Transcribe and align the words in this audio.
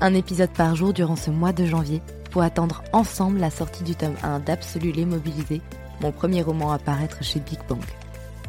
un 0.00 0.14
épisode 0.14 0.50
par 0.50 0.76
jour 0.76 0.92
durant 0.92 1.16
ce 1.16 1.30
mois 1.30 1.52
de 1.52 1.66
janvier 1.66 2.02
pour 2.30 2.42
attendre 2.42 2.82
ensemble 2.92 3.38
la 3.38 3.50
sortie 3.50 3.84
du 3.84 3.94
tome 3.94 4.16
1 4.22 4.40
d'Absolu 4.40 4.92
l'immobilisé, 4.92 5.60
mon 6.00 6.12
premier 6.12 6.42
roman 6.42 6.72
à 6.72 6.78
paraître 6.78 7.22
chez 7.22 7.40
Big 7.40 7.58
Bang. 7.68 7.82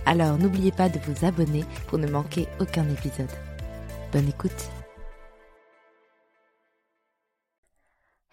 Alors 0.05 0.37
n'oubliez 0.37 0.71
pas 0.71 0.89
de 0.89 0.99
vous 0.99 1.25
abonner 1.25 1.63
pour 1.87 1.97
ne 1.97 2.07
manquer 2.07 2.47
aucun 2.59 2.87
épisode. 2.89 3.29
Bonne 4.11 4.27
écoute 4.27 4.69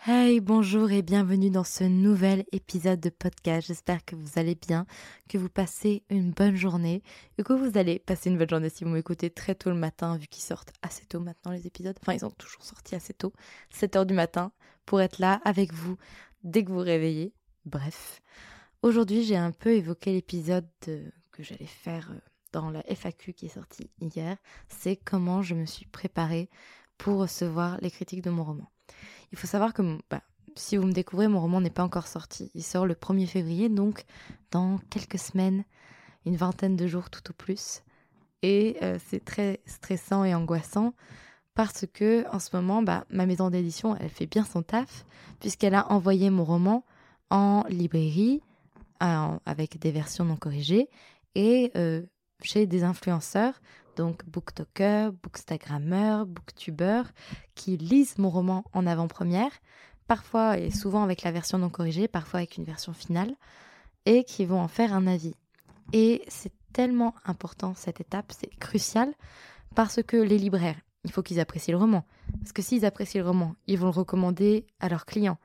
Hey, 0.08 0.38
bonjour 0.38 0.92
et 0.92 1.02
bienvenue 1.02 1.50
dans 1.50 1.64
ce 1.64 1.82
nouvel 1.82 2.44
épisode 2.52 3.00
de 3.00 3.10
podcast. 3.10 3.66
J'espère 3.66 4.04
que 4.04 4.14
vous 4.14 4.38
allez 4.38 4.54
bien, 4.54 4.86
que 5.28 5.36
vous 5.36 5.48
passez 5.48 6.04
une 6.10 6.30
bonne 6.30 6.54
journée 6.54 7.02
et 7.38 7.42
que 7.42 7.52
vous 7.52 7.76
allez 7.76 7.98
passer 7.98 8.30
une 8.30 8.38
bonne 8.38 8.48
journée 8.48 8.68
si 8.68 8.84
vous 8.84 8.90
m'écoutez 8.90 9.30
très 9.30 9.56
tôt 9.56 9.68
le 9.70 9.74
matin, 9.74 10.16
vu 10.16 10.28
qu'ils 10.28 10.44
sortent 10.44 10.72
assez 10.80 11.04
tôt 11.06 11.18
maintenant 11.18 11.50
les 11.50 11.66
épisodes. 11.66 11.96
Enfin, 12.00 12.14
ils 12.14 12.24
ont 12.24 12.30
toujours 12.30 12.62
sorti 12.62 12.94
assez 12.94 13.14
tôt, 13.14 13.32
7 13.70 13.96
heures 13.96 14.06
du 14.06 14.14
matin, 14.14 14.52
pour 14.84 15.00
être 15.00 15.18
là 15.18 15.40
avec 15.44 15.72
vous 15.72 15.96
dès 16.44 16.62
que 16.62 16.70
vous 16.70 16.78
réveillez. 16.78 17.32
Bref, 17.64 18.22
aujourd'hui 18.82 19.24
j'ai 19.24 19.36
un 19.36 19.50
peu 19.50 19.70
évoqué 19.70 20.12
l'épisode 20.12 20.68
que 20.82 21.42
j'allais 21.42 21.66
faire 21.66 22.12
euh, 22.12 22.20
dans 22.52 22.70
la 22.70 22.84
FAQ 22.94 23.32
qui 23.32 23.46
est 23.46 23.48
sortie 23.48 23.90
hier. 24.00 24.36
C'est 24.68 24.94
comment 24.94 25.42
je 25.42 25.56
me 25.56 25.66
suis 25.66 25.86
préparée 25.86 26.48
pour 26.96 27.18
recevoir 27.18 27.76
les 27.80 27.90
critiques 27.90 28.22
de 28.22 28.30
mon 28.30 28.44
roman. 28.44 28.70
Il 29.32 29.38
faut 29.38 29.46
savoir 29.46 29.74
que 29.74 29.82
bah, 30.10 30.22
si 30.54 30.76
vous 30.76 30.86
me 30.86 30.92
découvrez, 30.92 31.28
mon 31.28 31.40
roman 31.40 31.60
n'est 31.60 31.70
pas 31.70 31.84
encore 31.84 32.06
sorti. 32.06 32.50
Il 32.54 32.62
sort 32.62 32.86
le 32.86 32.94
1er 32.94 33.26
février, 33.26 33.68
donc 33.68 34.04
dans 34.50 34.78
quelques 34.90 35.18
semaines, 35.18 35.64
une 36.24 36.36
vingtaine 36.36 36.76
de 36.76 36.86
jours 36.86 37.10
tout 37.10 37.30
au 37.30 37.32
plus. 37.32 37.82
Et 38.42 38.76
euh, 38.82 38.98
c'est 39.06 39.24
très 39.24 39.60
stressant 39.66 40.24
et 40.24 40.34
angoissant 40.34 40.94
parce 41.54 41.86
que 41.92 42.24
en 42.32 42.38
ce 42.38 42.54
moment, 42.54 42.82
bah, 42.82 43.04
ma 43.10 43.26
maison 43.26 43.50
d'édition, 43.50 43.96
elle 43.96 44.10
fait 44.10 44.26
bien 44.26 44.44
son 44.44 44.62
taf 44.62 45.06
puisqu'elle 45.40 45.74
a 45.74 45.90
envoyé 45.90 46.30
mon 46.30 46.44
roman 46.44 46.84
en 47.30 47.64
librairie 47.68 48.42
avec 49.00 49.78
des 49.78 49.90
versions 49.90 50.24
non 50.24 50.36
corrigées 50.36 50.88
et 51.34 51.70
euh, 51.76 52.02
chez 52.42 52.66
des 52.66 52.82
influenceurs 52.82 53.60
donc 53.96 54.24
booktalkers, 54.26 55.12
bookstagrammeurs, 55.12 56.26
booktubers, 56.26 57.12
qui 57.54 57.76
lisent 57.76 58.18
mon 58.18 58.30
roman 58.30 58.64
en 58.72 58.86
avant-première, 58.86 59.50
parfois 60.06 60.58
et 60.58 60.70
souvent 60.70 61.02
avec 61.02 61.22
la 61.22 61.32
version 61.32 61.58
non 61.58 61.70
corrigée, 61.70 62.08
parfois 62.08 62.38
avec 62.40 62.56
une 62.56 62.64
version 62.64 62.92
finale, 62.92 63.34
et 64.04 64.24
qui 64.24 64.44
vont 64.44 64.60
en 64.60 64.68
faire 64.68 64.92
un 64.92 65.06
avis. 65.06 65.34
Et 65.92 66.22
c'est 66.28 66.52
tellement 66.72 67.14
important 67.24 67.74
cette 67.74 68.00
étape, 68.00 68.32
c'est 68.38 68.54
crucial, 68.58 69.12
parce 69.74 70.02
que 70.02 70.16
les 70.16 70.38
libraires, 70.38 70.78
il 71.04 71.10
faut 71.10 71.22
qu'ils 71.22 71.40
apprécient 71.40 71.72
le 71.72 71.78
roman. 71.78 72.04
Parce 72.40 72.52
que 72.52 72.62
s'ils 72.62 72.84
apprécient 72.84 73.22
le 73.22 73.28
roman, 73.28 73.54
ils 73.66 73.78
vont 73.78 73.86
le 73.86 73.92
recommander 73.92 74.66
à 74.80 74.88
leurs 74.88 75.06
clients 75.06 75.38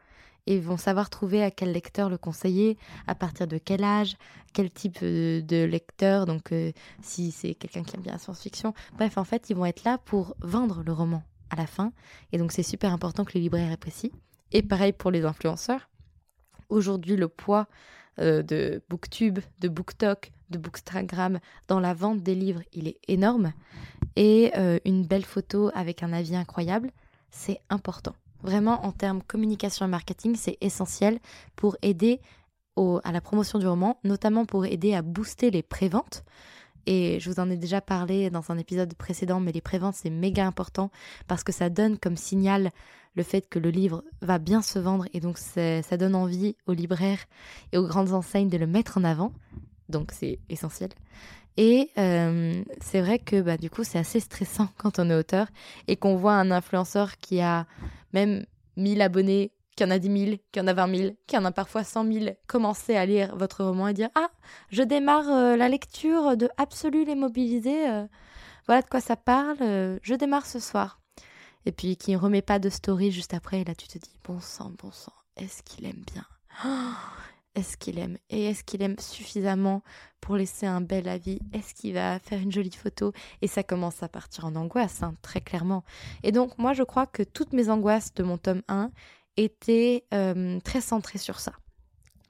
et 0.47 0.59
vont 0.59 0.77
savoir 0.77 1.09
trouver 1.09 1.43
à 1.43 1.51
quel 1.51 1.71
lecteur 1.71 2.09
le 2.09 2.17
conseiller, 2.17 2.77
à 3.07 3.15
partir 3.15 3.47
de 3.47 3.57
quel 3.57 3.83
âge, 3.83 4.15
quel 4.53 4.71
type 4.71 4.99
euh, 5.03 5.41
de 5.41 5.63
lecteur, 5.63 6.25
donc 6.25 6.51
euh, 6.51 6.71
si 7.01 7.31
c'est 7.31 7.53
quelqu'un 7.53 7.83
qui 7.83 7.95
aime 7.95 8.01
bien 8.01 8.13
la 8.13 8.17
science-fiction. 8.17 8.73
Bref, 8.97 9.17
en 9.17 9.23
fait, 9.23 9.49
ils 9.49 9.55
vont 9.55 9.65
être 9.65 9.83
là 9.83 9.97
pour 9.97 10.35
vendre 10.41 10.83
le 10.83 10.91
roman 10.91 11.23
à 11.49 11.55
la 11.55 11.67
fin, 11.67 11.91
et 12.31 12.37
donc 12.37 12.51
c'est 12.51 12.63
super 12.63 12.93
important 12.93 13.25
que 13.25 13.33
les 13.33 13.41
libraires 13.41 13.71
apprécient. 13.71 14.11
Et 14.51 14.61
pareil 14.61 14.93
pour 14.93 15.11
les 15.11 15.23
influenceurs. 15.23 15.89
Aujourd'hui, 16.69 17.15
le 17.15 17.27
poids 17.27 17.67
euh, 18.19 18.41
de 18.41 18.81
Booktube, 18.89 19.39
de 19.59 19.67
BookTok, 19.67 20.31
de 20.49 20.57
Bookstagram 20.57 21.39
dans 21.67 21.79
la 21.79 21.93
vente 21.93 22.21
des 22.23 22.35
livres, 22.35 22.61
il 22.73 22.87
est 22.87 22.99
énorme. 23.07 23.53
Et 24.17 24.51
une 24.83 25.05
belle 25.05 25.23
photo 25.23 25.71
avec 25.73 26.03
un 26.03 26.11
avis 26.11 26.35
incroyable, 26.35 26.91
c'est 27.29 27.61
important. 27.69 28.13
Vraiment, 28.43 28.85
en 28.85 28.91
termes 28.91 29.21
communication 29.21 29.85
et 29.85 29.89
marketing, 29.89 30.35
c'est 30.35 30.57
essentiel 30.61 31.19
pour 31.55 31.77
aider 31.81 32.19
à 33.03 33.11
la 33.11 33.21
promotion 33.21 33.59
du 33.59 33.67
roman, 33.67 33.99
notamment 34.03 34.45
pour 34.45 34.65
aider 34.65 34.95
à 34.95 35.01
booster 35.01 35.51
les 35.51 35.61
préventes. 35.61 36.23
Et 36.87 37.19
je 37.19 37.29
vous 37.29 37.39
en 37.39 37.49
ai 37.49 37.57
déjà 37.57 37.79
parlé 37.79 38.31
dans 38.31 38.49
un 38.49 38.57
épisode 38.57 38.93
précédent, 38.95 39.39
mais 39.39 39.51
les 39.51 39.61
préventes, 39.61 39.95
c'est 39.95 40.09
méga 40.09 40.47
important 40.47 40.89
parce 41.27 41.43
que 41.43 41.51
ça 41.51 41.69
donne 41.69 41.99
comme 41.99 42.17
signal 42.17 42.71
le 43.13 43.23
fait 43.23 43.47
que 43.47 43.59
le 43.59 43.69
livre 43.69 44.03
va 44.21 44.39
bien 44.39 44.61
se 44.61 44.79
vendre 44.79 45.05
et 45.13 45.19
donc 45.19 45.37
ça 45.37 45.97
donne 45.97 46.15
envie 46.15 46.55
aux 46.65 46.73
libraires 46.73 47.25
et 47.71 47.77
aux 47.77 47.85
grandes 47.85 48.13
enseignes 48.13 48.49
de 48.49 48.57
le 48.57 48.67
mettre 48.67 48.97
en 48.97 49.03
avant. 49.03 49.31
Donc 49.89 50.11
c'est 50.11 50.39
essentiel. 50.49 50.89
Et 51.57 51.89
euh, 51.97 52.63
c'est 52.81 53.01
vrai 53.01 53.19
que 53.19 53.41
bah, 53.41 53.57
du 53.57 53.69
coup, 53.69 53.83
c'est 53.83 53.99
assez 53.99 54.19
stressant 54.19 54.69
quand 54.77 54.99
on 54.99 55.09
est 55.09 55.15
auteur 55.15 55.47
et 55.87 55.95
qu'on 55.95 56.15
voit 56.15 56.33
un 56.33 56.51
influenceur 56.51 57.17
qui 57.17 57.41
a 57.41 57.65
même 58.13 58.45
1000 58.77 59.01
abonnés, 59.01 59.51
qui 59.75 59.83
en 59.83 59.91
a 59.91 59.99
10 59.99 60.25
000, 60.25 60.37
qui 60.51 60.59
en 60.59 60.67
a 60.67 60.73
20 60.73 60.95
000, 60.95 61.13
qui 61.27 61.37
en 61.37 61.45
a 61.45 61.51
parfois 61.51 61.83
100 61.83 62.11
000, 62.11 62.25
commencer 62.47 62.95
à 62.95 63.05
lire 63.05 63.35
votre 63.35 63.63
roman 63.63 63.87
et 63.87 63.93
dire 63.93 64.09
Ah, 64.15 64.29
je 64.69 64.83
démarre 64.83 65.29
euh, 65.29 65.55
la 65.55 65.69
lecture 65.69 66.37
de 66.37 66.49
Absolu 66.57 67.05
les 67.05 67.15
mobilisés, 67.15 67.89
euh, 67.89 68.05
voilà 68.67 68.81
de 68.81 68.89
quoi 68.89 69.01
ça 69.01 69.15
parle, 69.15 69.57
je 70.01 70.15
démarre 70.15 70.45
ce 70.45 70.59
soir. 70.59 70.99
Et 71.65 71.71
puis 71.71 71.95
qui 71.95 72.11
ne 72.11 72.17
remet 72.17 72.41
pas 72.41 72.59
de 72.59 72.69
story 72.69 73.11
juste 73.11 73.33
après, 73.33 73.61
et 73.61 73.63
là 73.63 73.75
tu 73.75 73.87
te 73.87 73.97
dis 73.97 74.15
Bon 74.23 74.39
sang, 74.39 74.71
bon 74.81 74.91
sang, 74.91 75.13
est-ce 75.35 75.63
qu'il 75.63 75.85
aime 75.85 76.03
bien? 76.13 76.25
est-ce 77.55 77.75
qu'il 77.77 77.99
aime 77.99 78.17
Et 78.29 78.45
est-ce 78.45 78.63
qu'il 78.63 78.81
aime 78.81 78.97
suffisamment 78.99 79.83
pour 80.21 80.35
laisser 80.37 80.65
un 80.65 80.81
bel 80.81 81.09
avis? 81.09 81.39
Est-ce 81.53 81.73
qu'il 81.73 81.93
va 81.93 82.19
faire 82.19 82.39
une 82.39 82.51
jolie 82.51 82.71
photo? 82.71 83.11
Et 83.41 83.47
ça 83.47 83.63
commence 83.63 84.03
à 84.03 84.07
partir 84.07 84.45
en 84.45 84.55
angoisse, 84.55 85.03
hein, 85.03 85.15
très 85.21 85.41
clairement. 85.41 85.83
Et 86.23 86.31
donc, 86.31 86.57
moi, 86.57 86.73
je 86.73 86.83
crois 86.83 87.07
que 87.07 87.23
toutes 87.23 87.53
mes 87.53 87.69
angoisses 87.69 88.13
de 88.13 88.23
mon 88.23 88.37
tome 88.37 88.61
1 88.69 88.91
étaient 89.37 90.05
euh, 90.13 90.59
très 90.61 90.81
centrées 90.81 91.17
sur 91.17 91.39
ça. 91.39 91.53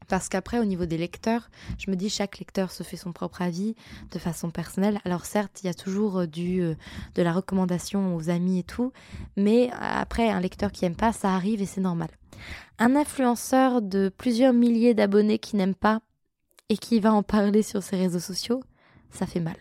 Parce 0.08 0.28
qu'après, 0.28 0.60
au 0.60 0.66
niveau 0.66 0.86
des 0.86 0.98
lecteurs, 0.98 1.50
je 1.78 1.90
me 1.90 1.96
dis 1.96 2.10
chaque 2.10 2.40
lecteur 2.40 2.72
se 2.72 2.84
fait 2.84 2.98
son 2.98 3.14
propre 3.14 3.42
avis 3.44 3.76
de 4.12 4.20
façon 4.20 4.50
personnelle. 4.50 5.00
Alors 5.06 5.26
certes, 5.26 5.62
il 5.64 5.68
y 5.68 5.70
a 5.70 5.74
toujours 5.74 6.22
euh, 6.22 6.26
du, 6.26 6.62
euh, 6.62 6.76
de 7.14 7.22
la 7.22 7.32
recommandation 7.32 8.16
aux 8.16 8.30
amis 8.30 8.60
et 8.60 8.64
tout, 8.64 8.92
mais 9.38 9.70
après, 9.80 10.30
un 10.30 10.40
lecteur 10.40 10.72
qui 10.72 10.86
aime 10.86 10.96
pas, 10.96 11.14
ça 11.14 11.36
arrive 11.36 11.62
et 11.62 11.68
c'est 11.68 11.82
normal. 11.82 12.10
Un 12.80 12.96
influenceur 12.96 13.82
de 13.82 14.10
plusieurs 14.10 14.54
milliers 14.54 14.94
d'abonnés 14.94 15.40
qui 15.40 15.56
n'aime 15.56 15.76
pas 15.76 16.02
et 16.70 16.78
qui 16.78 17.00
va 17.00 17.14
en 17.14 17.24
parler 17.24 17.64
sur 17.64 17.84
ses 17.84 17.98
réseaux 17.98 18.20
sociaux, 18.20 18.62
ça 19.12 19.26
fait 19.26 19.40
mal. 19.40 19.58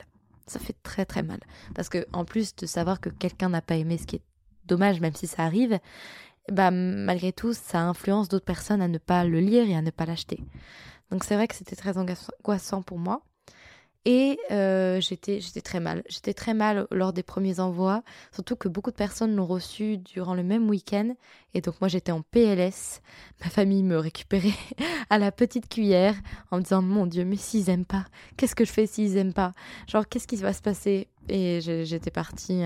Ça 0.47 0.59
fait 0.59 0.77
très 0.83 1.05
très 1.05 1.23
mal. 1.23 1.41
Parce 1.75 1.89
que 1.89 2.07
en 2.13 2.25
plus 2.25 2.55
de 2.57 2.67
savoir 2.67 3.01
que 3.01 3.09
quelqu'un 3.09 3.49
n'a 3.49 3.63
pas 3.63 3.77
aimé, 3.77 3.99
ce 3.99 4.07
qui 4.07 4.17
est 4.17 4.23
dommage 4.67 5.01
même 5.01 5.15
si 5.15 5.27
ça 5.27 5.45
arrive, 5.45 5.79
bah, 6.51 6.71
malgré 6.71 7.33
tout, 7.33 7.53
ça 7.53 7.81
influence 7.81 8.29
d'autres 8.29 8.45
personnes 8.45 8.83
à 8.83 8.89
ne 8.89 8.99
pas 8.99 9.25
le 9.25 9.41
lire 9.41 9.69
et 9.69 9.77
à 9.77 9.83
ne 9.83 9.91
pas 9.91 10.07
l'acheter. 10.07 10.43
Donc 11.11 11.25
c'est 11.25 11.35
vrai 11.35 11.49
que 11.49 11.55
c'était 11.55 11.77
très 11.77 11.97
angoissant 11.99 12.83
pour 12.83 12.99
moi. 12.99 13.23
Et 14.07 14.39
euh, 14.51 14.99
j'étais, 15.01 15.41
très 15.63 15.79
mal. 15.79 16.03
J'étais 16.09 16.33
très 16.33 16.55
mal 16.55 16.87
lors 16.91 17.13
des 17.13 17.23
premiers 17.23 17.61
envois, 17.61 18.03
surtout 18.33 18.57
que 18.57 18.69
beaucoup 18.69 18.91
de 18.91 18.97
personnes 18.97 19.37
l'ont 19.37 19.47
reçu 19.47 19.99
durant 19.99 20.35
le 20.35 20.43
même 20.43 20.71
week-end. 20.71 21.15
Et 21.53 21.61
donc 21.61 21.75
moi 21.83 21.89
j'étais 21.89 22.13
en 22.13 22.23
PLS. 22.23 23.03
Ma 23.45 23.51
famille 23.51 23.83
me 23.83 23.99
récupérait 23.99 24.55
à 25.11 25.19
la 25.19 25.31
petite 25.31 25.69
cuillère 25.69 26.15
en 26.51 26.59
me 26.59 26.63
disant 26.63 26.81
Mon 26.81 27.07
Dieu, 27.07 27.27
mais 27.27 27.37
s'ils 27.37 27.69
aiment 27.69 27.85
pas, 27.85 28.07
qu'est-ce 28.39 28.55
que 28.55 28.65
je 28.65 28.73
fais 28.73 28.87
s'ils 28.87 29.19
aiment 29.19 29.35
pas? 29.35 29.53
Genre, 29.87 30.09
qu'est-ce 30.09 30.27
qui 30.27 30.37
va 30.37 30.55
se 30.55 30.63
passer? 30.63 31.09
Et 31.29 31.61
j'étais 31.61 32.11
partie 32.11 32.63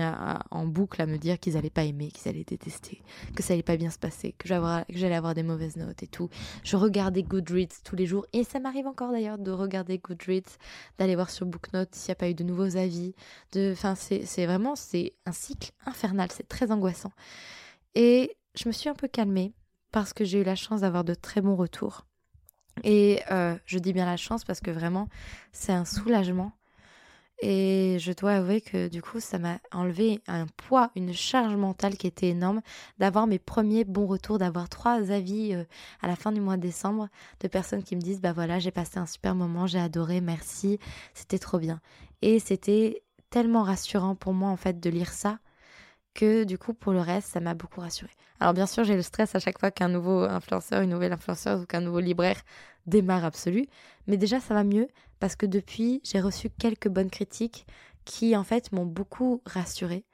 en 0.51 0.65
boucle 0.65 1.01
à 1.01 1.05
me 1.05 1.17
dire 1.17 1.39
qu'ils 1.39 1.57
allaient 1.57 1.69
pas 1.69 1.83
aimer, 1.83 2.09
qu'ils 2.09 2.29
allaient 2.29 2.43
détester, 2.43 3.01
que 3.35 3.43
ça 3.43 3.53
allait 3.53 3.63
pas 3.63 3.77
bien 3.77 3.91
se 3.91 3.99
passer, 3.99 4.33
que 4.37 4.47
j'allais 4.47 5.15
avoir 5.15 5.35
des 5.35 5.43
mauvaises 5.43 5.75
notes 5.77 6.01
et 6.01 6.07
tout. 6.07 6.29
Je 6.63 6.75
regardais 6.75 7.23
Goodreads 7.23 7.81
tous 7.83 7.95
les 7.95 8.05
jours 8.05 8.25
et 8.33 8.43
ça 8.43 8.59
m'arrive 8.59 8.87
encore 8.87 9.11
d'ailleurs 9.11 9.37
de 9.37 9.51
regarder 9.51 9.99
Goodreads, 9.99 10.57
d'aller 10.97 11.15
voir 11.15 11.29
sur 11.29 11.45
Booknote 11.45 11.93
s'il 11.93 12.09
n'y 12.09 12.13
a 12.13 12.15
pas 12.15 12.29
eu 12.29 12.33
de 12.33 12.43
nouveaux 12.43 12.77
avis. 12.77 13.13
De, 13.51 13.71
enfin, 13.73 13.95
c'est 13.95 14.45
vraiment 14.45 14.75
c'est 14.75 15.13
un 15.25 15.31
cycle 15.31 15.71
infernal, 15.85 16.29
c'est 16.31 16.47
très 16.47 16.71
angoissant. 16.71 17.11
Et 17.93 18.35
je 18.55 18.67
me 18.67 18.73
suis 18.73 18.89
un 18.89 18.95
peu 18.95 19.07
calmée 19.07 19.53
parce 19.91 20.13
que 20.13 20.25
j'ai 20.25 20.41
eu 20.41 20.43
la 20.43 20.55
chance 20.55 20.81
d'avoir 20.81 21.03
de 21.03 21.13
très 21.13 21.41
bons 21.41 21.55
retours. 21.55 22.05
Et 22.83 23.21
euh, 23.31 23.55
je 23.65 23.79
dis 23.79 23.93
bien 23.93 24.05
la 24.05 24.17
chance 24.17 24.43
parce 24.43 24.59
que 24.59 24.71
vraiment 24.71 25.07
c'est 25.53 25.71
un 25.71 25.85
soulagement 25.85 26.51
et 27.41 27.97
je 27.99 28.13
dois 28.13 28.33
avouer 28.33 28.61
que 28.61 28.87
du 28.87 29.01
coup, 29.01 29.19
ça 29.19 29.39
m'a 29.39 29.59
enlevé 29.71 30.21
un 30.27 30.45
poids, 30.47 30.91
une 30.95 31.13
charge 31.13 31.55
mentale 31.55 31.97
qui 31.97 32.07
était 32.07 32.29
énorme 32.29 32.61
d'avoir 32.97 33.27
mes 33.27 33.39
premiers 33.39 33.83
bons 33.83 34.07
retours, 34.07 34.37
d'avoir 34.37 34.69
trois 34.69 35.11
avis 35.11 35.53
euh, 35.53 35.63
à 36.01 36.07
la 36.07 36.15
fin 36.15 36.31
du 36.31 36.39
mois 36.39 36.55
de 36.57 36.61
décembre 36.61 37.09
de 37.41 37.47
personnes 37.47 37.83
qui 37.83 37.95
me 37.95 38.01
disent 38.01 38.21
Bah 38.21 38.33
voilà, 38.33 38.59
j'ai 38.59 38.71
passé 38.71 38.99
un 38.99 39.05
super 39.05 39.35
moment, 39.35 39.67
j'ai 39.67 39.79
adoré, 39.79 40.21
merci, 40.21 40.79
c'était 41.13 41.39
trop 41.39 41.59
bien. 41.59 41.81
Et 42.21 42.39
c'était 42.39 43.03
tellement 43.29 43.63
rassurant 43.63 44.15
pour 44.15 44.33
moi 44.33 44.49
en 44.49 44.57
fait 44.57 44.79
de 44.79 44.89
lire 44.89 45.11
ça 45.11 45.39
que 46.13 46.45
du 46.45 46.57
coup, 46.57 46.73
pour 46.73 46.93
le 46.93 47.01
reste, 47.01 47.27
ça 47.27 47.41
m'a 47.41 47.53
beaucoup 47.53 47.81
rassuré. 47.81 48.11
Alors 48.39 48.53
bien 48.53 48.65
sûr, 48.65 48.83
j'ai 48.83 48.95
le 48.95 49.01
stress 49.01 49.35
à 49.35 49.39
chaque 49.39 49.59
fois 49.59 49.71
qu'un 49.71 49.89
nouveau 49.89 50.23
influenceur, 50.23 50.81
une 50.81 50.91
nouvelle 50.91 51.13
influenceuse 51.13 51.61
ou 51.61 51.65
qu'un 51.65 51.81
nouveau 51.81 51.99
libraire 51.99 52.41
démarre 52.87 53.25
absolu. 53.25 53.67
Mais 54.07 54.17
déjà, 54.17 54.39
ça 54.39 54.53
va 54.53 54.63
mieux 54.63 54.87
parce 55.19 55.35
que 55.35 55.45
depuis, 55.45 56.01
j'ai 56.03 56.19
reçu 56.19 56.49
quelques 56.49 56.89
bonnes 56.89 57.09
critiques 57.09 57.65
qui, 58.05 58.35
en 58.35 58.43
fait, 58.43 58.71
m'ont 58.71 58.85
beaucoup 58.85 59.41
rassurée. 59.45 60.05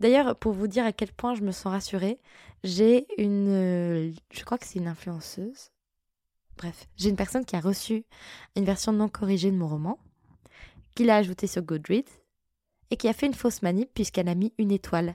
D'ailleurs, 0.00 0.36
pour 0.36 0.52
vous 0.52 0.66
dire 0.66 0.84
à 0.84 0.92
quel 0.92 1.12
point 1.12 1.34
je 1.34 1.42
me 1.42 1.52
sens 1.52 1.72
rassurée, 1.72 2.20
j'ai 2.64 3.06
une... 3.16 4.14
Je 4.30 4.44
crois 4.44 4.58
que 4.58 4.66
c'est 4.66 4.78
une 4.78 4.88
influenceuse. 4.88 5.70
Bref, 6.56 6.88
j'ai 6.96 7.10
une 7.10 7.16
personne 7.16 7.44
qui 7.44 7.56
a 7.56 7.60
reçu 7.60 8.04
une 8.56 8.64
version 8.64 8.92
non 8.92 9.08
corrigée 9.08 9.50
de 9.50 9.56
mon 9.56 9.68
roman, 9.68 9.98
qui 10.94 11.04
l'a 11.04 11.16
ajouté 11.16 11.46
sur 11.46 11.62
Goodreads, 11.62 12.22
et 12.90 12.96
qui 12.96 13.08
a 13.08 13.12
fait 13.12 13.26
une 13.26 13.34
fausse 13.34 13.62
manip 13.62 13.90
puisqu'elle 13.94 14.28
a 14.28 14.34
mis 14.34 14.52
une 14.58 14.72
étoile 14.72 15.14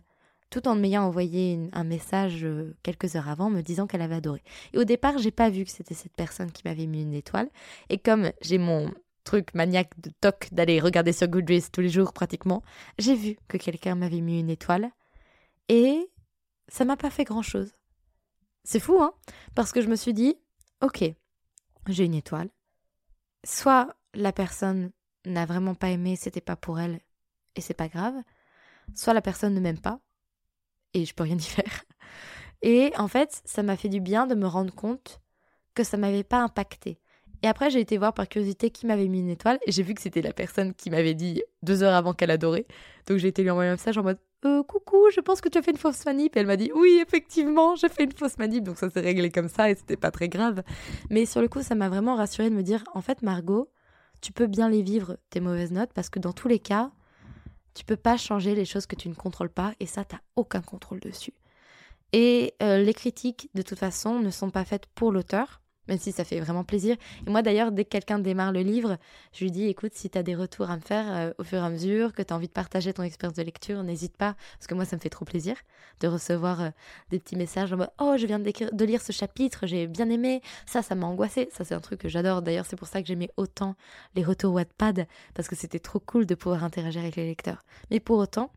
tout 0.53 0.67
en 0.67 0.75
m'ayant 0.75 1.03
envoyé 1.05 1.59
un 1.71 1.83
message 1.83 2.45
euh, 2.45 2.75
quelques 2.83 3.15
heures 3.15 3.27
avant 3.27 3.49
me 3.49 3.61
disant 3.61 3.87
qu'elle 3.87 4.03
avait 4.03 4.13
adoré. 4.13 4.43
Et 4.73 4.77
au 4.77 4.83
départ, 4.83 5.17
j'ai 5.17 5.31
pas 5.31 5.49
vu 5.49 5.65
que 5.65 5.71
c'était 5.71 5.95
cette 5.95 6.13
personne 6.13 6.51
qui 6.51 6.61
m'avait 6.65 6.85
mis 6.85 7.01
une 7.01 7.15
étoile. 7.15 7.49
Et 7.89 7.97
comme 7.97 8.31
j'ai 8.39 8.59
mon 8.59 8.93
truc 9.23 9.53
maniaque 9.53 9.99
de 9.99 10.11
toc 10.21 10.49
d'aller 10.51 10.79
regarder 10.79 11.13
sur 11.13 11.27
Goodreads 11.27 11.69
tous 11.71 11.81
les 11.81 11.89
jours 11.89 12.13
pratiquement, 12.13 12.63
j'ai 12.97 13.15
vu 13.15 13.37
que 13.47 13.57
quelqu'un 13.57 13.95
m'avait 13.95 14.21
mis 14.21 14.39
une 14.39 14.49
étoile. 14.49 14.91
Et 15.69 16.09
ça 16.67 16.85
m'a 16.85 16.97
pas 16.97 17.09
fait 17.09 17.23
grand 17.23 17.41
chose. 17.41 17.73
C'est 18.63 18.79
fou, 18.79 19.01
hein 19.01 19.13
Parce 19.55 19.71
que 19.71 19.81
je 19.81 19.87
me 19.87 19.95
suis 19.95 20.13
dit, 20.13 20.35
ok, 20.81 21.03
j'ai 21.87 22.05
une 22.05 22.15
étoile. 22.15 22.49
Soit 23.43 23.95
la 24.13 24.31
personne 24.31 24.91
n'a 25.25 25.45
vraiment 25.45 25.75
pas 25.75 25.89
aimé, 25.89 26.15
c'était 26.15 26.41
pas 26.41 26.55
pour 26.55 26.79
elle, 26.79 26.99
et 27.55 27.61
c'est 27.61 27.73
pas 27.73 27.89
grave. 27.89 28.15
Soit 28.93 29.13
la 29.13 29.21
personne 29.21 29.53
ne 29.53 29.59
m'aime 29.59 29.79
pas, 29.79 29.99
et 30.93 31.05
je 31.05 31.13
peux 31.13 31.23
rien 31.23 31.37
y 31.37 31.41
faire. 31.41 31.83
Et 32.61 32.93
en 32.97 33.07
fait, 33.07 33.41
ça 33.45 33.63
m'a 33.63 33.75
fait 33.75 33.89
du 33.89 33.99
bien 33.99 34.25
de 34.25 34.35
me 34.35 34.47
rendre 34.47 34.73
compte 34.73 35.21
que 35.73 35.83
ça 35.83 35.97
m'avait 35.97 36.23
pas 36.23 36.41
impacté. 36.41 36.99
Et 37.43 37.47
après, 37.47 37.69
j'ai 37.69 37.81
été 37.81 37.97
voir 37.97 38.13
par 38.13 38.27
curiosité 38.29 38.69
qui 38.69 38.85
m'avait 38.85 39.09
mis 39.09 39.19
une 39.19 39.29
étoile 39.29 39.59
et 39.67 39.71
j'ai 39.71 39.83
vu 39.83 39.93
que 39.93 40.01
c'était 40.01 40.21
la 40.21 40.31
personne 40.31 40.73
qui 40.73 40.89
m'avait 40.89 41.13
dit 41.13 41.43
deux 41.61 41.83
heures 41.83 41.93
avant 41.93 42.13
qu'elle 42.13 42.31
adorait. 42.31 42.65
Donc 43.05 43.17
j'ai 43.17 43.27
été 43.27 43.43
lui 43.43 43.49
envoyer 43.49 43.69
un 43.69 43.73
message 43.73 43.97
en 43.97 44.03
mode 44.03 44.17
euh, 44.45 44.63
Coucou, 44.63 45.09
je 45.13 45.19
pense 45.19 45.41
que 45.41 45.49
tu 45.49 45.57
as 45.57 45.61
fait 45.61 45.71
une 45.71 45.77
fausse 45.77 46.05
manip. 46.05 46.35
Et 46.35 46.39
elle 46.39 46.47
m'a 46.47 46.55
dit 46.55 46.71
Oui, 46.73 47.01
effectivement, 47.05 47.75
j'ai 47.75 47.89
fait 47.89 48.05
une 48.05 48.13
fausse 48.13 48.37
manip. 48.37 48.63
Donc 48.63 48.77
ça 48.77 48.89
s'est 48.89 49.01
réglé 49.01 49.29
comme 49.29 49.49
ça 49.49 49.69
et 49.69 49.75
c'était 49.75 49.97
pas 49.97 50.09
très 50.09 50.29
grave. 50.29 50.63
Mais 51.09 51.25
sur 51.25 51.41
le 51.41 51.49
coup, 51.49 51.61
ça 51.61 51.75
m'a 51.75 51.89
vraiment 51.89 52.15
rassuré 52.15 52.49
de 52.49 52.55
me 52.55 52.63
dire 52.63 52.83
En 52.93 53.01
fait, 53.01 53.21
Margot, 53.21 53.69
tu 54.21 54.31
peux 54.31 54.47
bien 54.47 54.69
les 54.69 54.81
vivre, 54.81 55.17
tes 55.29 55.41
mauvaises 55.41 55.71
notes, 55.71 55.91
parce 55.93 56.09
que 56.09 56.19
dans 56.19 56.33
tous 56.33 56.47
les 56.47 56.59
cas, 56.59 56.91
tu 57.73 57.83
peux 57.83 57.97
pas 57.97 58.15
changer 58.15 58.55
les 58.55 58.65
choses 58.65 58.85
que 58.85 58.95
tu 58.95 59.09
ne 59.09 59.15
contrôles 59.15 59.49
pas 59.49 59.73
et 59.81 59.85
ça, 59.85 60.05
tu 60.05 60.15
aucun 60.37 60.61
contrôle 60.61 61.01
dessus. 61.01 61.33
Et 62.13 62.53
euh, 62.61 62.77
les 62.77 62.93
critiques, 62.93 63.49
de 63.53 63.63
toute 63.63 63.79
façon, 63.79 64.19
ne 64.19 64.29
sont 64.29 64.51
pas 64.51 64.63
faites 64.63 64.85
pour 64.95 65.11
l'auteur, 65.11 65.62
même 65.87 65.97
si 65.97 66.11
ça 66.11 66.23
fait 66.23 66.39
vraiment 66.39 66.63
plaisir. 66.63 66.95
Et 67.25 67.29
moi 67.29 67.41
d'ailleurs, 67.41 67.71
dès 67.71 67.83
que 67.83 67.89
quelqu'un 67.89 68.19
démarre 68.19 68.51
le 68.51 68.61
livre, 68.61 68.97
je 69.33 69.43
lui 69.43 69.51
dis, 69.51 69.67
écoute, 69.67 69.93
si 69.93 70.09
tu 70.09 70.17
as 70.17 70.23
des 70.23 70.35
retours 70.35 70.69
à 70.69 70.75
me 70.75 70.81
faire 70.81 71.05
euh, 71.09 71.31
au 71.37 71.43
fur 71.43 71.59
et 71.59 71.65
à 71.65 71.69
mesure, 71.69 72.13
que 72.13 72.21
tu 72.21 72.33
as 72.33 72.35
envie 72.35 72.47
de 72.47 72.53
partager 72.53 72.93
ton 72.93 73.03
expérience 73.03 73.35
de 73.35 73.43
lecture, 73.43 73.83
n'hésite 73.83 74.15
pas, 74.17 74.35
parce 74.57 74.67
que 74.67 74.75
moi, 74.75 74.85
ça 74.85 74.95
me 74.95 75.01
fait 75.01 75.09
trop 75.09 75.25
plaisir 75.25 75.55
de 75.99 76.07
recevoir 76.07 76.61
euh, 76.61 76.69
des 77.09 77.19
petits 77.19 77.35
messages 77.35 77.73
en 77.73 77.77
mode, 77.77 77.91
oh, 77.99 78.15
je 78.17 78.25
viens 78.25 78.39
de, 78.39 78.85
lire 78.85 79.01
ce 79.01 79.11
chapitre, 79.11 79.67
j'ai 79.67 79.87
bien 79.87 80.09
aimé, 80.09 80.41
ça, 80.65 80.81
ça 80.81 80.95
m'a 80.95 81.07
angoissé. 81.07 81.49
Ça, 81.51 81.63
c'est 81.63 81.75
un 81.75 81.79
truc 81.79 82.01
que 82.01 82.09
j'adore. 82.09 82.41
D'ailleurs, 82.41 82.65
c'est 82.65 82.75
pour 82.75 82.87
ça 82.87 83.01
que 83.01 83.07
j'aimais 83.07 83.29
autant 83.37 83.75
les 84.15 84.23
retours 84.23 84.53
Wattpad, 84.53 85.07
parce 85.33 85.47
que 85.47 85.55
c'était 85.55 85.79
trop 85.79 85.99
cool 85.99 86.25
de 86.25 86.35
pouvoir 86.35 86.63
interagir 86.63 87.01
avec 87.01 87.15
les 87.15 87.25
lecteurs. 87.25 87.63
Mais 87.91 87.99
pour 87.99 88.17
autant, 88.17 88.51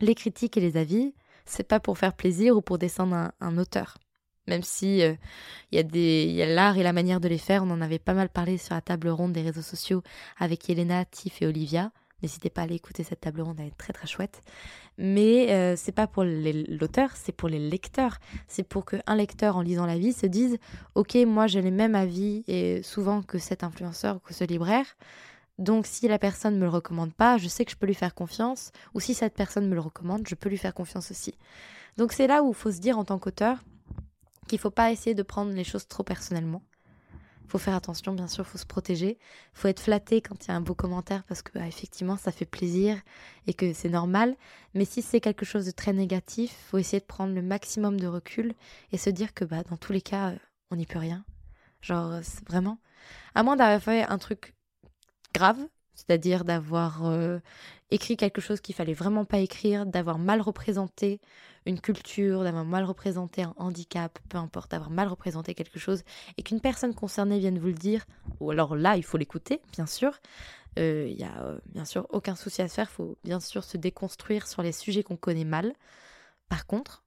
les 0.00 0.14
critiques 0.14 0.56
et 0.56 0.60
les 0.60 0.76
avis, 0.76 1.14
c'est 1.46 1.66
pas 1.66 1.80
pour 1.80 1.98
faire 1.98 2.14
plaisir 2.14 2.56
ou 2.56 2.62
pour 2.62 2.78
descendre 2.78 3.32
un 3.40 3.58
auteur 3.58 3.98
même 4.46 4.62
si 4.62 5.02
euh, 5.02 5.14
il 5.72 5.78
y 5.78 6.42
a 6.42 6.44
a 6.44 6.48
l'art 6.48 6.78
et 6.78 6.82
la 6.82 6.92
manière 6.92 7.20
de 7.20 7.28
les 7.28 7.38
faire. 7.38 7.62
On 7.64 7.70
en 7.70 7.80
avait 7.80 7.98
pas 7.98 8.14
mal 8.14 8.28
parlé 8.28 8.58
sur 8.58 8.74
la 8.74 8.80
table 8.80 9.08
ronde 9.08 9.32
des 9.32 9.42
réseaux 9.42 9.62
sociaux 9.62 10.02
avec 10.38 10.68
Elena, 10.68 11.04
Tiff 11.04 11.42
et 11.42 11.46
Olivia. 11.46 11.90
N'hésitez 12.22 12.48
pas 12.48 12.62
à 12.62 12.64
aller 12.64 12.76
écouter 12.76 13.04
cette 13.04 13.20
table 13.20 13.42
ronde, 13.42 13.56
elle 13.60 13.66
est 13.66 13.76
très 13.76 13.92
très 13.92 14.06
chouette. 14.06 14.40
Mais 14.96 15.52
euh, 15.52 15.74
c'est 15.76 15.92
pas 15.92 16.06
pour 16.06 16.24
l'auteur, 16.24 17.10
c'est 17.16 17.32
pour 17.32 17.48
les 17.48 17.58
lecteurs. 17.58 18.18
C'est 18.48 18.62
pour 18.62 18.86
qu'un 18.86 19.14
lecteur 19.14 19.56
en 19.56 19.60
lisant 19.60 19.84
la 19.84 19.98
vie 19.98 20.12
se 20.12 20.26
dise 20.26 20.56
Ok, 20.94 21.16
moi 21.26 21.46
j'ai 21.46 21.60
les 21.60 21.70
mêmes 21.70 21.94
avis 21.94 22.42
et 22.46 22.82
souvent 22.82 23.22
que 23.22 23.38
cet 23.38 23.62
influenceur 23.62 24.16
ou 24.16 24.18
que 24.20 24.32
ce 24.32 24.44
libraire. 24.44 24.86
Donc 25.58 25.86
si 25.86 26.08
la 26.08 26.18
personne 26.18 26.54
ne 26.54 26.58
me 26.60 26.64
le 26.64 26.70
recommande 26.70 27.12
pas, 27.12 27.36
je 27.36 27.46
sais 27.48 27.64
que 27.64 27.70
je 27.70 27.76
peux 27.76 27.86
lui 27.86 27.94
faire 27.94 28.14
confiance. 28.14 28.72
Ou 28.94 29.00
si 29.00 29.14
cette 29.14 29.34
personne 29.34 29.68
me 29.68 29.74
le 29.74 29.80
recommande, 29.80 30.26
je 30.26 30.34
peux 30.34 30.48
lui 30.48 30.58
faire 30.58 30.74
confiance 30.74 31.10
aussi. 31.10 31.34
Donc 31.96 32.12
c'est 32.12 32.26
là 32.26 32.42
où 32.42 32.50
il 32.50 32.54
faut 32.54 32.72
se 32.72 32.80
dire 32.80 32.98
en 32.98 33.04
tant 33.04 33.18
qu'auteur 33.18 33.58
qu'il 34.46 34.58
faut 34.58 34.70
pas 34.70 34.92
essayer 34.92 35.14
de 35.14 35.22
prendre 35.22 35.52
les 35.52 35.64
choses 35.64 35.86
trop 35.88 36.02
personnellement. 36.02 36.62
Faut 37.46 37.58
faire 37.58 37.74
attention, 37.74 38.14
bien 38.14 38.26
sûr, 38.26 38.46
faut 38.46 38.58
se 38.58 38.66
protéger. 38.66 39.18
Faut 39.52 39.68
être 39.68 39.80
flatté 39.80 40.20
quand 40.20 40.44
il 40.44 40.48
y 40.48 40.50
a 40.50 40.56
un 40.56 40.60
beau 40.60 40.74
commentaire 40.74 41.24
parce 41.24 41.42
que 41.42 41.56
bah, 41.56 41.66
effectivement 41.66 42.16
ça 42.16 42.32
fait 42.32 42.46
plaisir 42.46 43.00
et 43.46 43.54
que 43.54 43.72
c'est 43.72 43.90
normal. 43.90 44.34
Mais 44.74 44.84
si 44.84 45.02
c'est 45.02 45.20
quelque 45.20 45.44
chose 45.44 45.66
de 45.66 45.70
très 45.70 45.92
négatif, 45.92 46.56
faut 46.70 46.78
essayer 46.78 47.00
de 47.00 47.04
prendre 47.04 47.34
le 47.34 47.42
maximum 47.42 48.00
de 48.00 48.06
recul 48.06 48.54
et 48.92 48.98
se 48.98 49.10
dire 49.10 49.34
que 49.34 49.44
bah 49.44 49.62
dans 49.62 49.76
tous 49.76 49.92
les 49.92 50.00
cas, 50.00 50.30
euh, 50.30 50.36
on 50.70 50.76
n'y 50.76 50.86
peut 50.86 50.98
rien. 50.98 51.24
Genre 51.80 52.12
euh, 52.12 52.20
vraiment, 52.48 52.78
à 53.34 53.42
moins 53.42 53.56
d'avoir 53.56 53.80
fait 53.80 54.02
un 54.02 54.18
truc 54.18 54.54
grave, 55.34 55.58
c'est-à-dire 55.94 56.44
d'avoir 56.44 57.04
euh, 57.04 57.38
écrit 57.90 58.16
quelque 58.16 58.40
chose 58.40 58.60
qu'il 58.60 58.74
fallait 58.74 58.94
vraiment 58.94 59.24
pas 59.24 59.38
écrire, 59.38 59.86
d'avoir 59.86 60.18
mal 60.18 60.40
représenté 60.40 61.20
une 61.66 61.80
culture, 61.80 62.42
d'avoir 62.42 62.64
mal 62.64 62.84
représenté 62.84 63.42
un 63.42 63.54
handicap, 63.56 64.18
peu 64.28 64.38
importe, 64.38 64.70
d'avoir 64.70 64.90
mal 64.90 65.08
représenté 65.08 65.54
quelque 65.54 65.78
chose, 65.78 66.02
et 66.36 66.42
qu'une 66.42 66.60
personne 66.60 66.94
concernée 66.94 67.38
vienne 67.38 67.58
vous 67.58 67.68
le 67.68 67.72
dire, 67.72 68.04
ou 68.40 68.50
alors 68.50 68.76
là, 68.76 68.96
il 68.96 69.04
faut 69.04 69.16
l'écouter, 69.16 69.60
bien 69.72 69.86
sûr. 69.86 70.20
Euh, 70.78 71.06
il 71.08 71.16
n'y 71.16 71.24
a 71.24 71.40
euh, 71.42 71.58
bien 71.66 71.84
sûr 71.84 72.06
aucun 72.10 72.34
souci 72.34 72.60
à 72.60 72.68
se 72.68 72.74
faire, 72.74 72.88
il 72.90 72.94
faut 72.94 73.18
bien 73.22 73.38
sûr 73.40 73.62
se 73.62 73.76
déconstruire 73.76 74.48
sur 74.48 74.62
les 74.62 74.72
sujets 74.72 75.02
qu'on 75.02 75.16
connaît 75.16 75.44
mal. 75.44 75.72
Par 76.48 76.66
contre, 76.66 77.04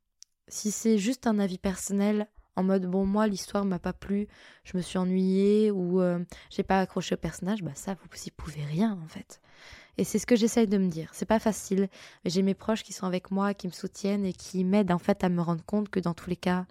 si 0.48 0.72
c'est 0.72 0.98
juste 0.98 1.28
un 1.28 1.38
avis 1.38 1.58
personnel 1.58 2.28
en 2.56 2.64
mode 2.64 2.86
bon 2.86 3.06
moi 3.06 3.28
l'histoire 3.28 3.66
m'a 3.66 3.78
pas 3.78 3.94
plu, 3.94 4.28
je 4.64 4.78
me 4.78 4.82
suis 4.82 4.98
ennuyée 4.98 5.70
ou 5.72 6.02
euh, 6.02 6.24
j'ai 6.50 6.64
pas 6.64 6.80
accroché 6.80 7.16
au 7.16 7.18
personnage, 7.18 7.62
bah 7.62 7.76
ça 7.76 7.94
vous 7.96 8.08
n'y 8.24 8.32
pouvez 8.32 8.64
rien 8.64 8.98
en 9.04 9.08
fait. 9.08 9.42
Et 9.98 10.04
c'est 10.04 10.20
ce 10.20 10.26
que 10.28 10.36
j'essaye 10.36 10.68
de 10.68 10.78
me 10.78 10.90
dire. 10.90 11.10
C'est 11.14 11.26
pas 11.26 11.40
facile, 11.40 11.90
j'ai 12.26 12.44
mes 12.44 12.54
proches 12.54 12.84
qui 12.84 12.94
sont 12.94 13.08
avec 13.08 13.32
moi, 13.32 13.54
qui 13.54 13.68
me 13.68 13.72
soutiennent 13.72 14.26
et 14.26 14.34
qui 14.34 14.64
m'aident 14.64 14.92
en 14.92 15.00
fait 15.00 15.24
à 15.24 15.30
me 15.30 15.42
rendre 15.42 15.64
compte 15.66 15.90
que 15.90 16.00
dans 16.00 16.14
tous 16.14 16.30
les 16.30 16.36
cas, 16.36 16.66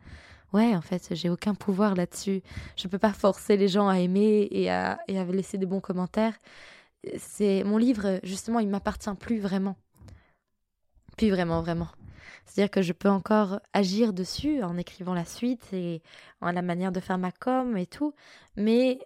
ouais, 0.53 0.75
en 0.77 0.81
fait, 0.81 1.09
j'ai 1.13 1.29
aucun 1.29 1.55
pouvoir 1.55 1.95
là-dessus. 1.95 2.43
Je 2.77 2.89
peux 2.89 2.99
pas 2.99 3.13
forcer 3.13 3.57
les 3.57 3.69
gens 3.69 3.89
à 3.89 3.99
aimer 3.99 4.49
et 4.51 4.71
à, 4.71 4.99
et 5.09 5.19
à 5.19 5.25
laisser 5.25 5.59
des 5.59 5.67
bons 5.67 5.81
commentaires. 5.81 6.35
C'est 7.19 7.65
mon 7.65 7.79
livre, 7.79 8.21
justement, 8.23 8.61
il 8.61 8.69
m'appartient 8.69 9.15
plus 9.19 9.39
vraiment. 9.41 9.77
Plus 11.17 11.31
vraiment, 11.31 11.63
vraiment. 11.63 11.89
C'est-à-dire 12.45 12.71
que 12.71 12.83
je 12.83 12.93
peux 12.93 13.09
encore 13.09 13.61
agir 13.73 14.13
dessus 14.13 14.63
en 14.63 14.77
écrivant 14.77 15.15
la 15.15 15.25
suite 15.25 15.73
et 15.73 16.03
en 16.41 16.53
la 16.53 16.63
manière 16.63 16.93
de 16.93 17.01
faire 17.01 17.19
ma 17.19 17.33
com 17.33 17.77
et 17.77 17.87
tout, 17.87 18.15
mais 18.57 18.99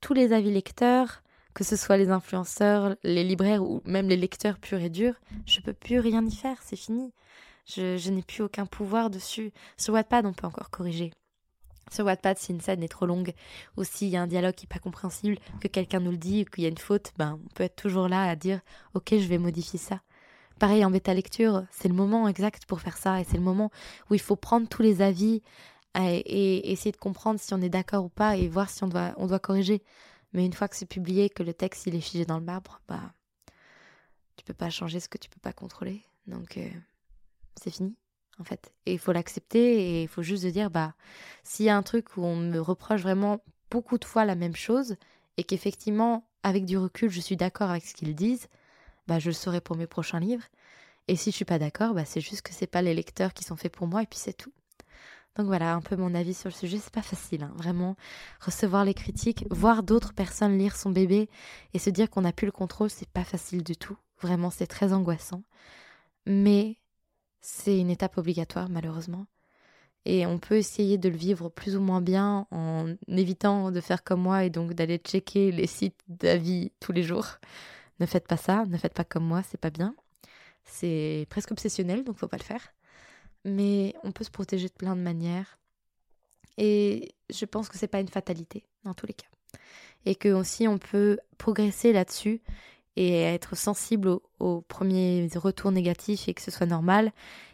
tous 0.00 0.14
les 0.14 0.32
avis 0.32 0.50
lecteurs, 0.50 1.22
que 1.58 1.64
ce 1.64 1.74
soit 1.74 1.96
les 1.96 2.10
influenceurs, 2.10 2.94
les 3.02 3.24
libraires 3.24 3.64
ou 3.64 3.82
même 3.84 4.08
les 4.08 4.16
lecteurs 4.16 4.60
purs 4.60 4.78
et 4.78 4.90
durs, 4.90 5.16
je 5.44 5.58
peux 5.58 5.72
plus 5.72 5.98
rien 5.98 6.24
y 6.24 6.30
faire, 6.30 6.56
c'est 6.62 6.76
fini. 6.76 7.12
Je, 7.66 8.10
n'ai 8.10 8.22
plus 8.22 8.44
aucun 8.44 8.64
pouvoir 8.64 9.10
dessus. 9.10 9.50
Sur 9.76 9.94
Wattpad, 9.94 10.24
on 10.24 10.32
peut 10.32 10.46
encore 10.46 10.70
corriger. 10.70 11.12
Sur 11.90 12.04
Wattpad, 12.04 12.38
si 12.38 12.52
une 12.52 12.60
scène 12.60 12.84
est 12.84 12.88
trop 12.88 13.06
longue, 13.06 13.32
ou 13.76 13.82
s'il 13.82 14.06
y 14.06 14.16
a 14.16 14.22
un 14.22 14.28
dialogue 14.28 14.54
qui 14.54 14.66
n'est 14.66 14.72
pas 14.72 14.78
compréhensible, 14.78 15.36
que 15.60 15.66
quelqu'un 15.66 15.98
nous 15.98 16.12
le 16.12 16.16
dit, 16.16 16.42
ou 16.42 16.44
qu'il 16.44 16.62
y 16.62 16.66
a 16.68 16.70
une 16.70 16.78
faute, 16.78 17.12
ben, 17.18 17.40
on 17.44 17.48
peut 17.54 17.64
être 17.64 17.74
toujours 17.74 18.06
là 18.06 18.22
à 18.22 18.36
dire 18.36 18.60
Ok, 18.94 19.08
je 19.10 19.26
vais 19.26 19.38
modifier 19.38 19.80
ça. 19.80 20.00
Pareil 20.60 20.84
en 20.84 20.92
bêta 20.92 21.12
lecture, 21.12 21.64
c'est 21.72 21.88
le 21.88 21.94
moment 21.94 22.28
exact 22.28 22.66
pour 22.66 22.80
faire 22.80 22.98
ça, 22.98 23.20
et 23.20 23.24
c'est 23.24 23.36
le 23.36 23.42
moment 23.42 23.72
où 24.10 24.14
il 24.14 24.20
faut 24.20 24.36
prendre 24.36 24.68
tous 24.68 24.82
les 24.82 25.02
avis 25.02 25.42
et, 25.96 26.70
essayer 26.70 26.92
de 26.92 26.96
comprendre 26.98 27.40
si 27.40 27.52
on 27.52 27.60
est 27.60 27.68
d'accord 27.68 28.04
ou 28.04 28.10
pas, 28.10 28.36
et 28.36 28.46
voir 28.46 28.70
si 28.70 28.84
on 28.84 28.86
doit, 28.86 29.12
on 29.16 29.26
doit 29.26 29.40
corriger. 29.40 29.82
Mais 30.32 30.44
une 30.44 30.52
fois 30.52 30.68
que 30.68 30.76
c'est 30.76 30.86
publié, 30.86 31.30
que 31.30 31.42
le 31.42 31.54
texte 31.54 31.86
il 31.86 31.94
est 31.94 32.00
figé 32.00 32.24
dans 32.24 32.38
le 32.38 32.44
marbre, 32.44 32.80
bah, 32.88 33.12
tu 34.36 34.44
peux 34.44 34.54
pas 34.54 34.70
changer 34.70 35.00
ce 35.00 35.08
que 35.08 35.18
tu 35.18 35.28
peux 35.28 35.40
pas 35.40 35.52
contrôler. 35.52 36.02
Donc, 36.26 36.58
euh, 36.58 36.68
c'est 37.60 37.70
fini, 37.70 37.96
en 38.38 38.44
fait. 38.44 38.72
Et 38.86 38.92
il 38.92 38.98
faut 38.98 39.12
l'accepter 39.12 39.98
et 39.98 40.02
il 40.02 40.08
faut 40.08 40.22
juste 40.22 40.46
dire, 40.46 40.70
bah, 40.70 40.94
s'il 41.44 41.66
y 41.66 41.70
a 41.70 41.76
un 41.76 41.82
truc 41.82 42.16
où 42.16 42.24
on 42.24 42.36
me 42.36 42.58
reproche 42.58 43.02
vraiment 43.02 43.42
beaucoup 43.70 43.98
de 43.98 44.04
fois 44.04 44.24
la 44.24 44.34
même 44.34 44.56
chose 44.56 44.96
et 45.36 45.44
qu'effectivement, 45.44 46.28
avec 46.42 46.64
du 46.64 46.76
recul, 46.76 47.10
je 47.10 47.20
suis 47.20 47.36
d'accord 47.36 47.70
avec 47.70 47.84
ce 47.84 47.94
qu'ils 47.94 48.14
disent, 48.14 48.48
bah, 49.06 49.18
je 49.18 49.30
le 49.30 49.34
saurai 49.34 49.60
pour 49.60 49.76
mes 49.76 49.86
prochains 49.86 50.20
livres. 50.20 50.44
Et 51.08 51.16
si 51.16 51.30
je 51.30 51.36
suis 51.36 51.44
pas 51.44 51.58
d'accord, 51.58 51.94
bah, 51.94 52.04
c'est 52.04 52.20
juste 52.20 52.42
que 52.42 52.52
c'est 52.52 52.66
pas 52.66 52.82
les 52.82 52.94
lecteurs 52.94 53.32
qui 53.32 53.44
sont 53.44 53.56
faits 53.56 53.72
pour 53.72 53.86
moi 53.86 54.02
et 54.02 54.06
puis 54.06 54.18
c'est 54.18 54.34
tout. 54.34 54.52
Donc 55.36 55.46
voilà, 55.46 55.74
un 55.74 55.80
peu 55.80 55.96
mon 55.96 56.14
avis 56.14 56.34
sur 56.34 56.48
le 56.48 56.54
sujet, 56.54 56.78
c'est 56.78 56.92
pas 56.92 57.02
facile, 57.02 57.44
hein. 57.44 57.52
vraiment. 57.56 57.96
Recevoir 58.40 58.84
les 58.84 58.94
critiques, 58.94 59.44
voir 59.50 59.82
d'autres 59.84 60.12
personnes 60.12 60.58
lire 60.58 60.76
son 60.76 60.90
bébé 60.90 61.28
et 61.74 61.78
se 61.78 61.90
dire 61.90 62.10
qu'on 62.10 62.22
n'a 62.22 62.32
plus 62.32 62.46
le 62.46 62.52
contrôle, 62.52 62.90
c'est 62.90 63.08
pas 63.08 63.24
facile 63.24 63.62
du 63.62 63.76
tout. 63.76 63.96
Vraiment, 64.20 64.50
c'est 64.50 64.66
très 64.66 64.92
angoissant. 64.92 65.44
Mais 66.26 66.76
c'est 67.40 67.78
une 67.78 67.90
étape 67.90 68.18
obligatoire 68.18 68.68
malheureusement. 68.68 69.26
Et 70.04 70.26
on 70.26 70.38
peut 70.38 70.56
essayer 70.56 70.98
de 70.98 71.08
le 71.08 71.16
vivre 71.16 71.50
plus 71.50 71.76
ou 71.76 71.80
moins 71.80 72.00
bien 72.00 72.46
en 72.50 72.94
évitant 73.08 73.70
de 73.70 73.80
faire 73.80 74.04
comme 74.04 74.22
moi 74.22 74.44
et 74.44 74.50
donc 74.50 74.72
d'aller 74.72 74.98
checker 74.98 75.52
les 75.52 75.66
sites 75.66 76.00
d'avis 76.08 76.72
tous 76.80 76.92
les 76.92 77.02
jours. 77.02 77.38
Ne 78.00 78.06
faites 78.06 78.26
pas 78.26 78.36
ça, 78.36 78.64
ne 78.66 78.76
faites 78.78 78.94
pas 78.94 79.04
comme 79.04 79.24
moi, 79.24 79.42
c'est 79.42 79.60
pas 79.60 79.70
bien. 79.70 79.94
C'est 80.64 81.26
presque 81.30 81.50
obsessionnel, 81.52 82.04
donc 82.04 82.16
faut 82.16 82.28
pas 82.28 82.38
le 82.38 82.42
faire. 82.42 82.72
Mais 83.44 83.94
on 84.02 84.12
peut 84.12 84.24
se 84.24 84.30
protéger 84.30 84.68
de 84.68 84.74
plein 84.74 84.96
de 84.96 85.00
manières. 85.00 85.58
Et 86.56 87.14
je 87.30 87.44
pense 87.44 87.68
que 87.68 87.78
c'est 87.78 87.88
pas 87.88 88.00
une 88.00 88.08
fatalité 88.08 88.64
dans 88.84 88.94
tous 88.94 89.06
les 89.06 89.14
cas. 89.14 89.28
Et 90.04 90.14
que 90.14 90.28
aussi 90.28 90.66
on 90.68 90.78
peut 90.78 91.18
progresser 91.38 91.92
là-dessus 91.92 92.42
et 92.96 93.22
être 93.22 93.56
sensible 93.56 94.18
aux, 94.40 94.60
premiers 94.62 95.28
retours 95.36 95.70
négatifs 95.70 96.28
et 96.28 96.34
que 96.34 96.42
ce 96.42 96.50
soit 96.50 96.66
normal 96.66 97.12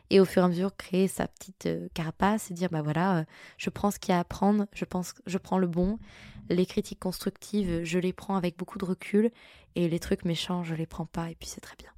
et 0.09 0.19
au 0.19 0.25
fur 0.25 0.43
et 0.43 0.45
à 0.47 0.49
mesure 0.49 0.75
créer 0.75 1.07
sa 1.07 1.29
petite 1.29 1.67
euh, 1.67 1.88
carapace 1.93 2.50
et 2.50 2.55
dire 2.55 2.71
bah 2.71 2.81
voilà 2.81 3.19
euh, 3.19 3.25
je 3.59 3.69
prends 3.69 3.91
ce 3.91 3.99
qu'il 3.99 4.12
y 4.12 4.17
a 4.17 4.21
à 4.21 4.25
prendre 4.25 4.67
je 4.73 5.38
prends 5.38 5.59
le 5.59 5.67
bon 5.67 5.99
les 6.49 6.64
critiques 6.64 7.00
constructives 7.00 7.85
je 7.85 7.99
les 7.99 8.12
prends 8.14 8.37
avec 8.37 8.57
beaucoup 8.57 8.79
de 8.79 8.87
recul 8.87 9.31
et 9.75 9.88
les 9.88 9.99
trucs 9.99 10.25
méchants 10.25 10.62
je 10.62 10.75
les 10.75 10.87
prends 10.87 11.07
pas 11.07 11.31
et 11.31 11.35
puis 11.35 11.49
c'est 11.49 11.61
très 11.61 11.76
bien 11.76 11.91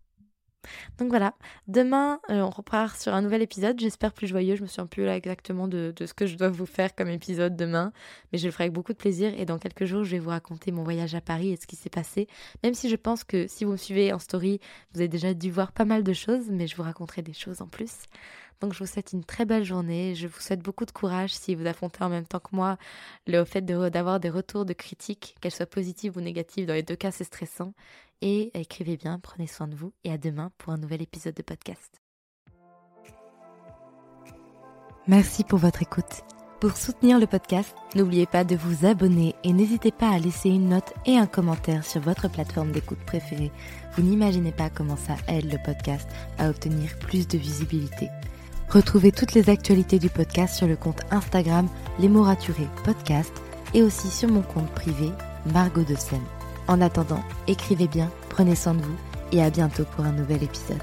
donc 0.98 1.08
voilà, 1.08 1.34
demain, 1.68 2.20
euh, 2.30 2.40
on 2.40 2.50
repart 2.50 3.00
sur 3.00 3.14
un 3.14 3.22
nouvel 3.22 3.42
épisode, 3.42 3.78
j'espère 3.78 4.12
plus 4.12 4.26
joyeux, 4.26 4.56
je 4.56 4.62
me 4.62 4.66
souviens 4.66 4.86
plus 4.86 5.04
là 5.04 5.16
exactement 5.16 5.68
de, 5.68 5.92
de, 5.96 6.06
ce 6.06 6.14
que 6.14 6.26
je 6.26 6.36
dois 6.36 6.48
vous 6.48 6.66
faire 6.66 6.94
comme 6.94 7.08
épisode 7.08 7.56
demain, 7.56 7.92
mais 8.32 8.38
je 8.38 8.46
le 8.46 8.52
ferai 8.52 8.64
avec 8.64 8.72
beaucoup 8.72 8.92
de 8.92 8.98
plaisir. 8.98 9.32
Et 9.38 9.44
dans 9.44 9.58
quelques 9.58 9.84
jours, 9.84 10.04
je 10.04 10.10
vais 10.10 10.18
vous 10.18 10.30
raconter 10.30 10.72
mon 10.72 10.82
voyage 10.82 11.14
à 11.14 11.20
Paris 11.20 11.52
et 11.52 11.56
ce 11.56 11.66
qui 11.66 11.76
s'est 11.76 11.90
passé, 11.90 12.28
même 12.62 12.74
si 12.74 12.88
je 12.88 12.96
pense 12.96 13.24
que 13.24 13.46
si 13.48 13.64
vous 13.64 13.72
me 13.72 13.76
suivez 13.76 14.12
en 14.12 14.18
story, 14.18 14.60
vous 14.92 15.00
avez 15.00 15.08
déjà 15.08 15.34
dû 15.34 15.50
voir 15.50 15.72
pas 15.72 15.84
mal 15.84 16.02
de 16.02 16.12
choses, 16.12 16.50
mais 16.50 16.66
je 16.66 16.76
vous 16.76 16.82
raconterai 16.82 17.22
des 17.22 17.32
choses 17.32 17.62
en 17.62 17.66
plus. 17.66 17.92
Donc 18.60 18.72
je 18.72 18.78
vous 18.78 18.86
souhaite 18.86 19.12
une 19.12 19.24
très 19.24 19.44
belle 19.44 19.64
journée. 19.64 20.14
Je 20.14 20.26
vous 20.26 20.40
souhaite 20.40 20.60
beaucoup 20.60 20.84
de 20.84 20.90
courage 20.90 21.34
si 21.34 21.54
vous 21.54 21.66
affrontez 21.66 22.02
en 22.02 22.08
même 22.08 22.26
temps 22.26 22.40
que 22.40 22.54
moi 22.54 22.78
le 23.26 23.44
fait 23.44 23.62
d'avoir 23.62 24.20
des 24.20 24.30
retours 24.30 24.64
de 24.64 24.72
critiques, 24.72 25.36
qu'elles 25.40 25.52
soient 25.52 25.66
positives 25.66 26.16
ou 26.16 26.20
négatives. 26.20 26.66
Dans 26.66 26.74
les 26.74 26.82
deux 26.82 26.96
cas, 26.96 27.10
c'est 27.10 27.24
stressant. 27.24 27.74
Et 28.22 28.50
écrivez 28.58 28.96
bien, 28.96 29.18
prenez 29.18 29.46
soin 29.46 29.68
de 29.68 29.74
vous 29.74 29.92
et 30.04 30.12
à 30.12 30.18
demain 30.18 30.50
pour 30.58 30.72
un 30.72 30.78
nouvel 30.78 31.02
épisode 31.02 31.34
de 31.34 31.42
podcast. 31.42 32.00
Merci 35.06 35.44
pour 35.44 35.58
votre 35.58 35.82
écoute. 35.82 36.24
Pour 36.60 36.76
soutenir 36.76 37.20
le 37.20 37.26
podcast, 37.26 37.76
n'oubliez 37.94 38.24
pas 38.24 38.42
de 38.42 38.56
vous 38.56 38.86
abonner 38.86 39.34
et 39.44 39.52
n'hésitez 39.52 39.92
pas 39.92 40.08
à 40.08 40.18
laisser 40.18 40.48
une 40.48 40.70
note 40.70 40.94
et 41.04 41.18
un 41.18 41.26
commentaire 41.26 41.84
sur 41.84 42.00
votre 42.00 42.30
plateforme 42.30 42.72
d'écoute 42.72 42.98
préférée. 43.06 43.52
Vous 43.92 44.02
n'imaginez 44.02 44.52
pas 44.52 44.70
comment 44.70 44.96
ça 44.96 45.16
aide 45.28 45.52
le 45.52 45.58
podcast 45.62 46.08
à 46.38 46.48
obtenir 46.48 46.98
plus 46.98 47.28
de 47.28 47.36
visibilité. 47.36 48.08
Retrouvez 48.68 49.12
toutes 49.12 49.34
les 49.34 49.48
actualités 49.48 49.98
du 49.98 50.08
podcast 50.08 50.56
sur 50.56 50.66
le 50.66 50.76
compte 50.76 51.02
Instagram 51.10 51.68
Les 52.00 52.08
mots 52.08 52.24
raturés 52.24 52.68
podcast 52.84 53.32
et 53.74 53.82
aussi 53.82 54.08
sur 54.08 54.28
mon 54.28 54.42
compte 54.42 54.70
privé 54.70 55.10
Margot 55.52 55.84
de 55.84 55.94
Seine. 55.94 56.20
En 56.66 56.80
attendant, 56.80 57.22
écrivez 57.46 57.86
bien, 57.86 58.10
prenez 58.28 58.56
soin 58.56 58.74
de 58.74 58.82
vous 58.82 58.96
et 59.32 59.42
à 59.42 59.50
bientôt 59.50 59.84
pour 59.94 60.04
un 60.04 60.12
nouvel 60.12 60.42
épisode. 60.42 60.82